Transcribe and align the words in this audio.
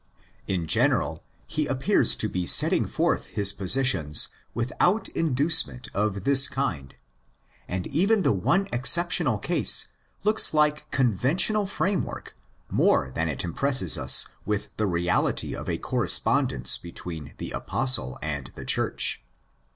1). 0.47 0.61
In 0.61 0.65
general 0.65 1.23
he 1.47 1.67
appears 1.67 2.15
to 2.15 2.27
be 2.27 2.47
setting 2.47 2.85
forth 2.87 3.27
his 3.27 3.53
positions 3.53 4.29
without 4.55 5.09
inducement 5.09 5.89
of 5.93 6.23
this 6.23 6.47
kind; 6.47 6.95
and 7.67 7.85
even 7.85 8.23
the 8.23 8.31
one 8.33 8.67
exceptional 8.73 9.37
case 9.37 9.89
looks 10.23 10.55
like 10.55 10.89
conventional 10.89 11.67
framework 11.67 12.35
more 12.67 13.11
than 13.11 13.29
it 13.29 13.43
impresses 13.43 13.95
us 13.95 14.25
with 14.43 14.69
the 14.77 14.87
reality 14.87 15.55
of 15.55 15.69
a 15.69 15.77
correspondence 15.77 16.79
between 16.79 17.35
the 17.37 17.51
Apostle 17.51 18.17
and 18.23 18.47
the 18.55 18.65
Church. 18.65 19.23